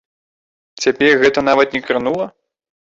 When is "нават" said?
1.51-1.67